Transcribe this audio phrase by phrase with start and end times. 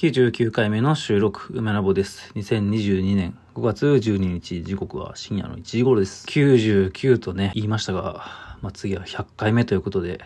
[0.00, 2.32] 99回目の収録、梅ラボです。
[2.34, 6.26] 2022年5月12日、時刻は深夜の1時頃です。
[6.26, 8.24] 99とね、言いましたが、
[8.62, 10.24] まあ、次は100回目ということで、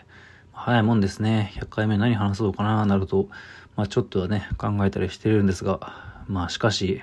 [0.53, 1.51] 早いもんですね。
[1.57, 3.27] 100回目何話そうかな、なると、
[3.75, 7.01] まあ、ちょっとはね、考えたりしてるんですが、まあ、しかし、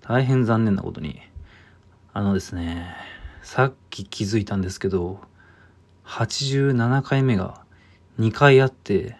[0.00, 1.20] 大変残念なことに、
[2.12, 2.96] あのですね、
[3.42, 5.20] さっき気づいたんですけど、
[6.06, 7.62] 87回目が
[8.18, 9.16] 2回あって、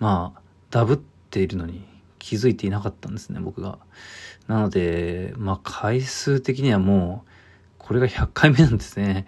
[0.00, 0.40] まあ、
[0.72, 0.98] ダブっ
[1.30, 1.91] ているのに
[2.22, 3.78] 気づいていなかったんですね、僕が。
[4.46, 7.30] なので、まあ、回数的にはもう、
[7.78, 9.26] これが100回目なんですね。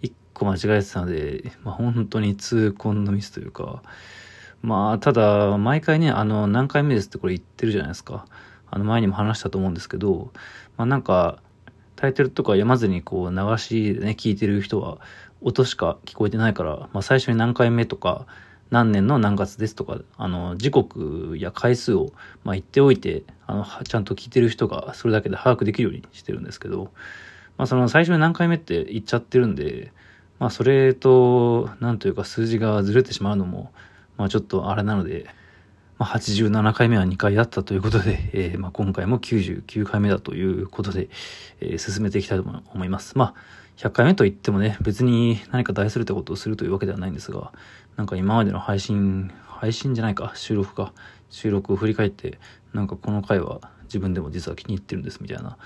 [0.00, 3.82] 1個間違えてたので、まあ、本当に痛恨のミスというか、
[4.62, 8.26] まあ、ただ、毎回ね、あの、何回目ですってこれ言ってるじゃないですか。
[8.70, 10.30] あの、前にも話したと思うんですけど、
[10.76, 11.42] まあ、なんか、
[11.96, 14.98] タイトルとか読まずにこう流しでね、聞いてる人は、
[15.40, 18.26] 音しか聞こえてないから、まあ、最初に何回目とか、
[18.70, 22.12] 何年の何月ですとか、あの、時刻や回数を、
[22.44, 26.90] まあ、言っておいて、あの、ちゃんと聞いてる人がそれだけで把握できるようにしてるんですけど、
[27.58, 29.92] まあ、その最初に何回目って言っちゃってるんで、
[30.38, 33.72] まあ、それと、なんというか数字がずれてしまうのも、
[34.16, 35.26] まあ、ちょっとあれなので、
[35.98, 41.10] まあ、87回目は2回だったということで、えー、まあ、今回も99回目だということで、
[41.60, 43.18] えー、進めていきたいと思います。
[43.18, 47.52] まあ、100回目といってもね、別に何か大それたことをするというわけではないんですが、
[47.96, 50.92] なんか今までの配信、配信じゃないか、収録か、
[51.28, 52.38] 収録を振り返って、
[52.72, 55.58] なんかこの回は自分でも実は気に入ってるんですみたいな、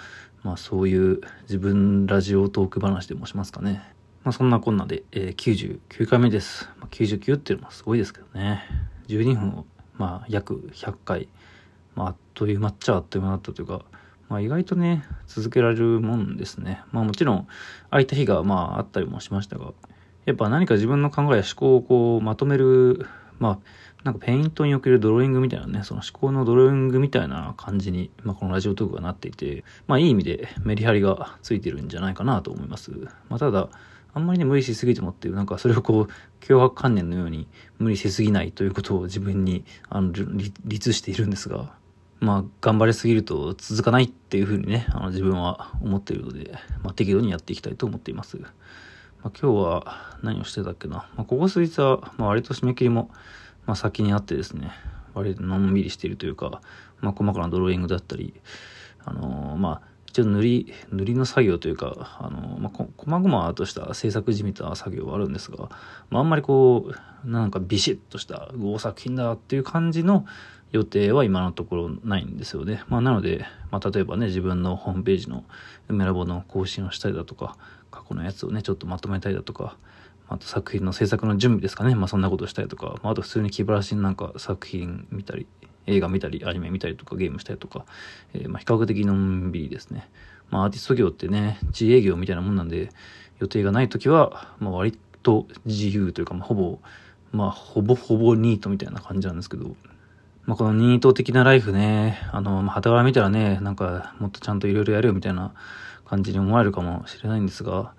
[0.43, 3.83] まあそういう自分ラジオトーク話でもしますかね。
[4.25, 6.69] まあそんなこんなで、えー、99回目です。
[6.81, 8.63] まあ、99っていうのもすごいですけどね。
[9.09, 9.67] 12分を、
[9.97, 11.29] まあ約100回、
[11.95, 13.85] まああっという間っちゃあっという間だったというか、
[14.29, 16.83] まあ意外とね、続けられるもんですね。
[16.91, 17.47] まあもちろん
[17.91, 19.73] 空いた日がまああったりもしましたが、
[20.27, 23.07] やっぱ何か自分の考えや思考をこうまとめる、
[23.39, 23.59] まあ、
[24.05, 32.91] なんかペイントにおけるドローイングみたいなね、その思考のドローイングみたいな感じに、まあ、このラジオトークがなっていて、まあいい意味でメリハリがついてるんじゃないかなと思います。
[33.29, 33.69] まあただ、
[34.15, 37.49] あんまりね、無理しすぎてもっていう、なんかそれをこう、脅迫観念のように
[37.79, 40.13] 無理しすぎないということを自分に、あの、
[40.65, 41.75] 立しているんですが、
[42.21, 48.39] まあ、頑張りすぎると続かないっていうふうにね、あの自分は思っているので、まあ適度にやっていきたいと思っています。
[49.25, 51.09] まあ、今日は何をしてたっけな。
[51.17, 53.11] まあ、ここ数日は、まあ、割と締め切りも、
[53.65, 54.71] まあ、先にあってですね、
[55.15, 56.61] 割とのんびりしているというか、
[57.01, 58.35] まあ、細かなドローイングだったり、
[59.03, 65.71] あのー、まあ、一応塗り、塗りの作業というか、あのー、まあ、こ、まごまとした制作じみた作業はあるんですが、
[66.11, 66.91] まあ、あんまりこ
[67.25, 70.27] う、なんかビシッとした合作品だっていう感じの
[70.73, 72.83] 予定は今のところないんですよね。
[72.89, 75.45] まあ、なので、まあ、例えばね、自分のホームページの
[75.89, 77.57] 梅ラボの更新をしたりだとか、
[77.95, 79.77] 過去のやつをね、ちょっとまとめたりだとか、
[80.29, 81.95] あと作品の制作の準備ですかね。
[81.95, 85.47] まあそんなことしたりとか、まあ、あと普通に気晴らしになんか作品見たり、
[85.87, 87.85] 映画見たり、アニメ見たりとか、ゲームしたりとか、
[88.33, 90.09] えー、まあ比較的のんびりですね。
[90.51, 92.91] まあアーティスト業ってね、自営業みたいなもんなんで、
[93.39, 96.79] 予定がない時は、まあ割と自由というか、まあほぼ、
[97.33, 99.77] まあほぼほぼニートみたいな感じなんですけど、
[100.47, 105.53] まあこのニート的なライフね、あの、まあ、旗から見たらね、なんかもっとちゃんといろいろやるよみたいな
[106.05, 107.93] 感じに思われるかもしれないんですが、ま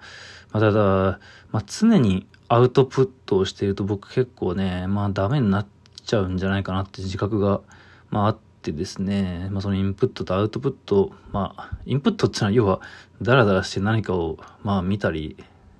[0.53, 1.19] あ、ただ、
[1.51, 5.67] まあ、常にアウトプットをしていると僕結構ね、まあダメになっ
[6.05, 7.61] ちゃうんじゃないかなって自覚が、
[8.11, 12.81] まああってですね、まあそのインプットとアウトプット、まあインプットっていうのは要は
[13.21, 15.37] ダラダラして何かをまあ見たり、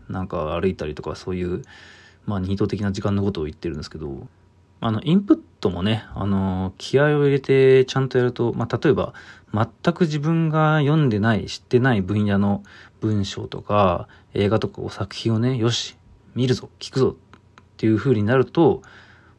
[0.10, 1.62] なんか歩いたりとかそういう、
[2.26, 4.28] まあニート的な時間のことを言ってるんですけど、
[4.86, 9.16] あの、インプットもね、あの、気合を入れてちゃんとやると、まあ、例えば、
[9.52, 12.62] 全く自分が読んでない、知ってない分野の
[13.02, 15.98] 文章とか、映画とか作品をね、よし、
[16.36, 18.84] 見るぞ、聞くぞっていう風になると、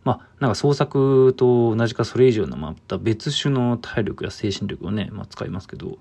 [0.03, 5.99] まあ、なんか創作と同じかそれ以上のまた別種の体力や精神力をね、まあ、使いますけど、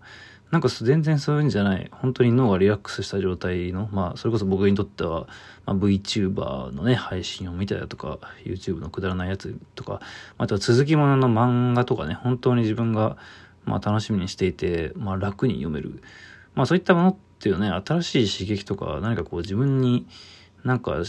[0.55, 5.27] なんか全然そういうんじゃない、本当に脳がリラックスした状態の、まあ、それこそ僕にとっては、
[5.65, 9.99] まあ、VTuber のね、配信を見たりだとか、YouTube のくだらないやつとか、
[10.37, 13.17] あとは続きものの漫画とかね、本当に自分が、
[13.65, 16.01] まあ、楽しみにしていて、まあ、楽に読める。
[16.53, 20.07] まあ、そういったものっていうね、新しい刺激とか、何かこう自分に
[20.63, 21.03] なんか、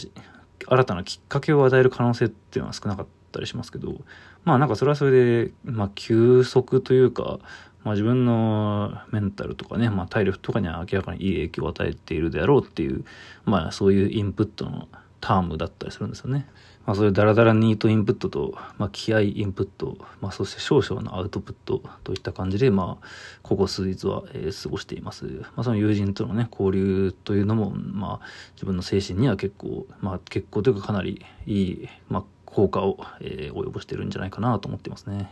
[0.67, 3.95] 新たなきっかけを与える可能性っていうのは少なかったりしますけど、
[4.43, 5.11] まあなんかそれはそれ
[5.45, 7.39] で、まあ休息というか、
[7.87, 13.05] まあ、自分のメンタルとかね、まあ、体力とかには明らかにいい影響を与えているであろうっていう、
[13.45, 14.89] まあ、そういうインプットの
[15.21, 16.49] タームだったりするんですよね。
[16.85, 23.07] まあ、そういうダラダラニートインプットと、まあ、気合インプット、まあ、そして少々のアウトプットといった感じで、まあ、
[23.41, 25.23] ここ数日は、えー、過ごしています。
[25.55, 28.25] まあ、その友人とのね、交流というのも、まあ、
[28.55, 35.31] 自分の精神には結構、まあ、結構というかかなりいい、まあ、効果を、えー、及ぼしてるんじゃないかなと思ってますね。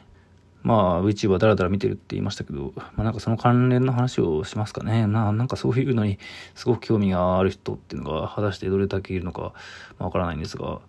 [0.65, 5.05] まあ VTuber だらだら見てるって言いましたけど、まあなんかその関連の話をしますかね。
[5.05, 6.17] ななんかそういうのに
[6.55, 9.53] すごく興味がある人っていうのが果たしてどれだけいるのか
[9.99, 10.79] わからないんですが、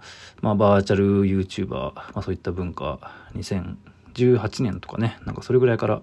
[0.40, 2.98] まあバーチャル YouTuber、まあそういった文化、
[3.34, 5.96] 2018年とかね、なんかそれぐらいから、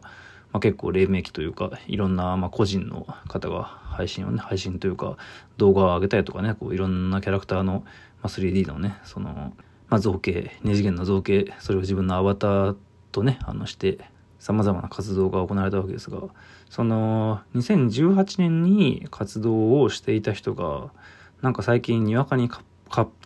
[0.52, 5.18] まあ、結構黎明期というか、いろんなまあ個人の方が配信をね、配信というか
[5.58, 7.84] 動画を上げたりとかね、こういろんなキャラクターの、
[8.22, 9.54] まあ、3D のね、その、
[9.90, 12.76] まあ、造形、二次元の造形、それを自分のアバター
[13.14, 14.00] とね、あのして、
[14.40, 16.20] 様々な活動が行われたわけですが、
[16.70, 20.92] その、2018年に活動をしていた人が、
[21.42, 22.62] なんか最近にわかにか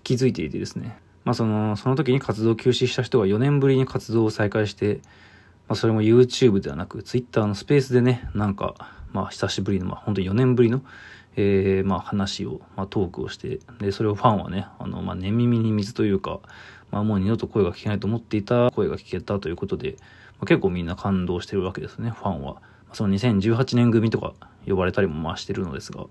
[0.03, 4.99] 気づいていてですね、まあその、その時に活動休止した人が4年ぶりに活動を再開して、
[5.67, 8.75] まあそれも YouTube ではなく、Twitter のスペースでね、なんか、
[9.11, 10.81] まあ久しぶりの、まあ本当に4年ぶりの、
[11.35, 16.39] えー、まあ話を、まあトークをして、で、それをファンはね、あの、まあ寝耳に水というか、
[16.91, 22.61] まあもう二度と声が聞けないと思っていた声が聞けたということで、まあ、結構みんな感動してるわけですね、ファンは。
[22.93, 24.33] その2018年組とか
[24.65, 26.05] 呼ばれたりもまあしてるのですが、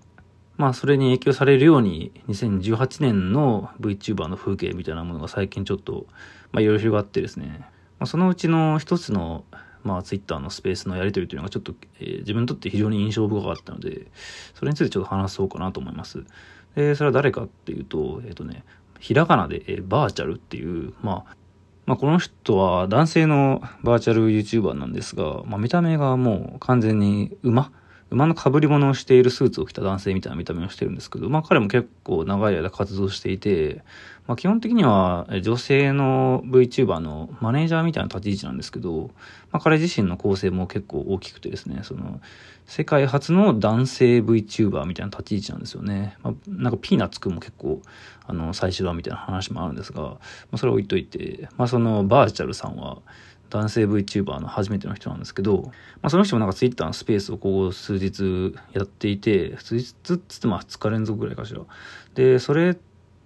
[0.57, 6.05] まあそれに影響されるように2018年の VTuber の風景みたいなものが最近ちょっと、
[6.51, 7.59] まあいろいろ広がってですね、
[7.99, 9.43] まあ、そのうちの一つの
[9.87, 14.07] まあ、ツイッターのスペースのやり取りというのがちょっと、えー、自分にとって非常に印象深かったので、
[14.53, 16.25] それについてちょっと話そうかなと思います。
[16.75, 18.65] で、それは誰かっていうと、えっ、ー、とね、
[18.99, 21.35] ひらがなで、えー、バーチャルっていう、まあ、
[21.85, 27.71] まあ、この人は男性のバーチャル YouTuber なんですが、まあ、見た目がもう完全に馬。
[28.09, 33.83] 馬の被り物をしているスーツを着た男性みたいな見た目をしてるんですけど、まあ彼も結構長い間活動していて、
[34.27, 39.09] まあ基本的には女性の VTuber のマネージャーみたいな立ち位置なんですけど、
[39.51, 42.19] まあ彼自身の構成も結構大きくてですね、その、
[42.65, 46.17] 世界初の男性 VTuber みたいな立ち位置なんですよね。
[46.21, 47.81] まあ、なんかピーナッツくんも結構、
[48.25, 50.19] あの、最初だみたいな話もあるんですが、ま
[50.51, 52.99] あそれ置いといて、まあそのバーチャルさんは、
[53.49, 55.71] 男性 VTuber の初めての人なんですけど、ま
[56.03, 61.61] あ、その人もなんか Twitter のスペースをここ数日やっていて、数日っつってまあ2日連続ぐらいかしら。
[62.13, 62.77] で、それ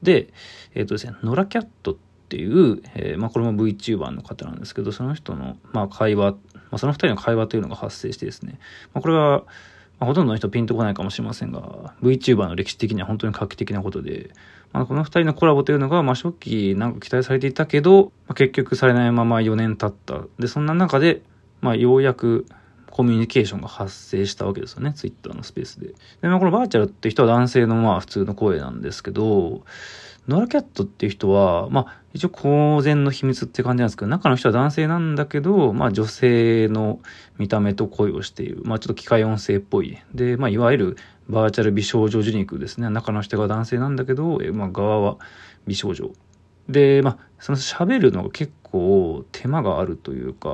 [0.01, 0.29] で、
[0.73, 1.95] えっ、ー、とですね、ノラキャットっ
[2.29, 6.37] ていう、えー、まあこれも VTuber の方なんですけど、その人の、まあ会話、ま
[6.71, 8.59] あその二人の会話というのが発生してですね、
[8.93, 9.43] まあこれは、
[10.01, 14.31] まあ、ほとんどの人ピンとこないかもしれませんが、VTuber の歴史的には本当に画期的なことで、
[14.73, 20.25] まあ、この二人のコラボというのが、まあ、初期なんか期待されていたけど、まあ、結局されないまま4年経った。
[20.39, 21.21] で、そんな中で、
[21.61, 22.47] まあ、ようやく
[22.91, 25.87] コミュニケーションが発生したわけですよね、Twitter のスペースで。
[25.87, 29.63] で、まあ、このバーチャルって人は男性のまあ普通の声なんですけど、
[30.27, 36.99] ノラキャットっていう人は、まあ、一応公然の秘密って感じなんですけど、中の人は男性なんだけど、まあ、女性の
[37.39, 38.61] 見た目と声をしている。
[38.63, 39.97] まあ、ちょっと機械音声っぽい。
[40.13, 40.97] で、まあ、いわゆる
[41.27, 42.89] バーチャル美少女受肉ですね。
[42.89, 45.17] 中の人が男性なんだけど、まあ、側は
[45.65, 46.11] 美少女。
[46.69, 50.49] で、まあ、その喋るのが結構手間があるというか、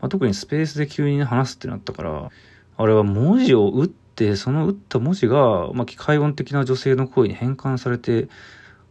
[0.00, 2.30] まあ、特にスペースで急に話すってなったから、
[2.76, 8.28] あれは文字を打って、その打った文字が、まあ、機械音的な女性の声に変換されて、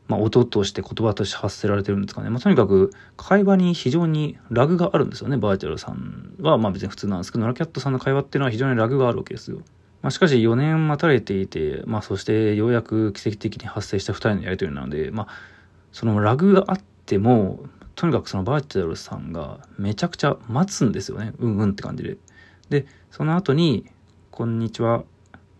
[0.07, 2.30] まあ、音として言葉として発せられてるんですかね。
[2.30, 5.38] まあ、とにかく会話に非常にラグがあるんですよね。
[5.38, 9.59] バーチャルさんは、まあ別に普通なんですけど、ノラキャットさんの会話っていうのは非常にラグがあるわけですよ。
[10.01, 15.27] まあ、しかし4年待たれていて、まあそしてようやく奇跡的に発生した2人のやりとりなので、まあ
[15.94, 17.60] そのラグがあっても、
[17.95, 21.34] とにかくそのバーチャルさんがめちゃくちゃ待つんですよね。
[21.38, 22.18] うんうんって感じで。
[22.69, 23.85] で、その後に、
[24.31, 25.04] こんにちは、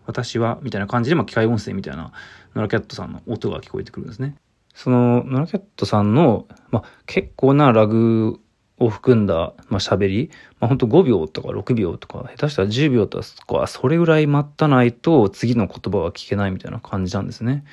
[0.06, 2.12] 私は、みたいな感じで、まあ機械音声みたいな
[2.54, 4.34] ノラキャットさんの音が聞こえてくるんですね。
[4.74, 8.40] そのノラキャットさんの、まあ、結構なラグ
[8.78, 17.64] を含んだ、まあ、喋り、まあ、ほんと5秒とか6秒とか、下手したら10秒とか、それぐらい待たないと次の言葉は聞けないみたいな感じなんですね。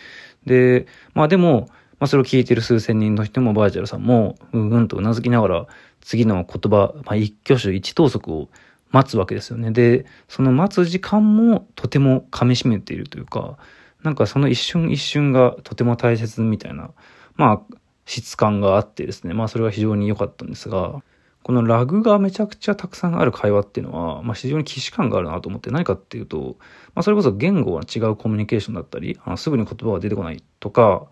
[0.46, 1.70] で、まあでも、
[2.02, 5.68] まあそれを聞いてる数千人の人もバーチャルさんも、うんうんとうなずきながら、
[6.02, 8.50] 次の言葉、まあ一挙手一投足を
[8.90, 9.70] 待つわけですよね。
[9.70, 13.60] で、その待つ時間もとても噛みしめているというか、
[14.02, 16.90] なんかその一瞬一瞬がとても大切みたいな、
[17.36, 17.76] まあ、
[18.08, 21.04] 質感があってですね、まあそれは非常に良かったんですが、
[21.44, 26.58] このラグがめちゃくちゃたくさんある会話っていうのは、まあ非常に既視感があるなと思って何かっていうと、
[26.94, 31.08] まあそれこそ言語が違うコミュニケーションだったり、あのすぐに言葉が出てこないとか、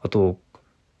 [0.00, 0.38] あと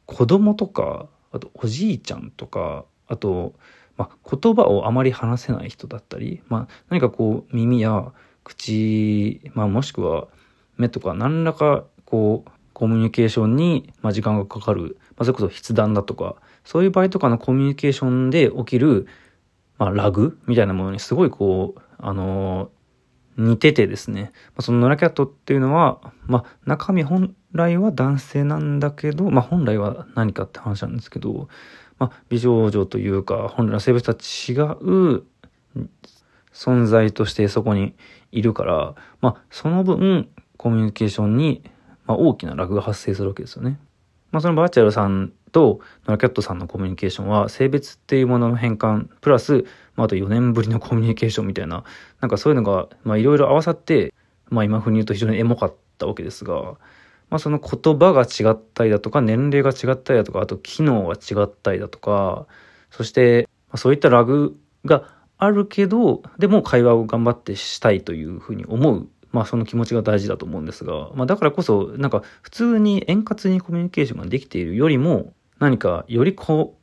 [0.06, 3.54] 子供とか、あとおじいちゃんとか、あと、
[3.96, 8.12] まあ、言葉をあまり話せない人だったり、まあ、何かこう耳や
[8.44, 10.28] 口、まあ、もしくは
[10.76, 16.36] 目とか何らかこうコミュニケーションに、時間がかかる、まあ、それこそ筆談だとか
[16.66, 19.06] そういう場合とかのコミュニケーションで起きる、
[19.78, 31.48] まあ、ラグみたいなものにすごいこう、あのー、似ててですね、ま、そのノラキャットっていうのは、まあ、中身本来は男性なんだけど、まあ、本来は何かって話なんですけど、
[31.98, 35.22] まあ、美少女というか、本来の生物とは違う
[36.52, 37.94] 存在としてそこに
[38.32, 41.62] いるから、まあ、その分、コミュニケーションに、
[42.06, 43.78] まあ、大きなラグが発生するわけですよね。
[44.32, 51.82] まあ、そのバーチャルさんとノラキャットさんのコミュニケーションは性別っていうものの変換プラス、まあ、あと4年ぶりのコミュニケーションみたいな
[52.20, 54.12] なんかそういうのがいろいろ合わさって、
[54.50, 56.62] まあ、今風に言うと非常にエモかったわけですが、
[57.30, 62.46] まあ、その言葉が違ったりだとか年齢が違ったりだとかあと機能が違ったりだとか
[62.90, 76.76] そしてそういったラグがあるけどでも会話を頑張ってしたいというふうに思うまあその気持ちが大事だと思うんですが、まあだからこそ、なんか普通に円滑にコミュニケーションができているよりも、何かよりこ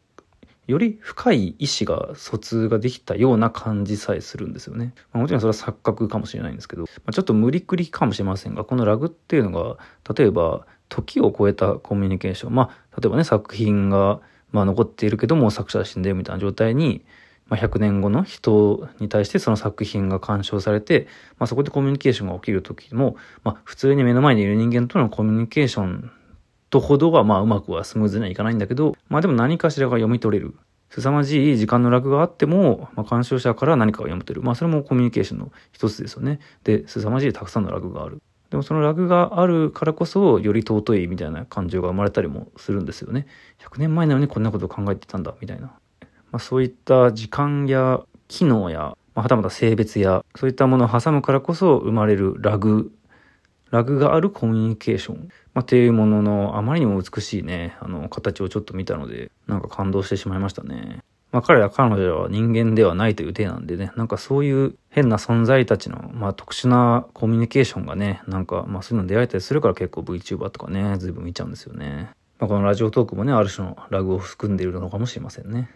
[0.67, 4.93] う、より深い意思が疎通ができたような感じさえするんですよね。
[5.11, 9.77] まあ、もちろんそれは錯覚かもしれないんですけど、まあ、ちょっと無理くりかもしれませんが、このラグっていうのが、
[10.15, 17.03] 例えば時を超えたコミュニケーション、まあ例えばね作品がまあ残っているけども作者は死んでるみたいな状態に、
[17.47, 21.07] まあ、100年後の人に対してその作品が鑑賞されて、
[21.39, 26.11] まあ、そこでコミュニケーションが起きる時も、まあ、普通に目の前にいる人間とのコミュニケーション
[26.73, 30.55] とほどはまあうまくはスムーズにはいかないんだけど、まあでも何かしらが読み取れる。
[30.89, 34.43] 凄まじい時間の楽があっても、まあ、鑑賞者から何かが読み取る。
[34.43, 36.39] まあそれもコミュニケーションの一つですよね。
[36.63, 38.23] で、凄まじいたくさんの楽がある。
[38.49, 43.27] でもそのラグがあるからこそより尊いみたいな感情が生まれたりもするんですよね。
[43.59, 45.67] 100年前なのにこんなことを考えてたんだみたいな。
[45.67, 52.91] まあ、そういった時間や機能や、まあ、はたまた性別や、そういったものを挟むからこそ生まれるラグ、
[53.73, 60.99] ラグがあるコミュニケーション、まあ、っていうもののあまりにも美しいね、あの、形をちょっと見たので、なんか感動してしまいましたね。
[61.31, 72.11] まあ彼ら彼女らは人間ではないという体なんでね、なんかそういう変な存在たちの、まあ特殊なコミュニケーションがね、なんかまあそういうの出会えたりするから結構 VTuber とかね、随分見ちゃうんですよね。
[72.37, 75.71] まあこのラジオトークもね、ある種のラグを含んでいるのかもしれませんね。